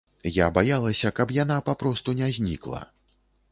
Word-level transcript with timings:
Я 0.37 0.45
баялася, 0.55 1.11
каб 1.19 1.35
яна 1.37 1.59
папросту 1.69 2.17
не 2.23 2.33
знікла. 2.41 2.83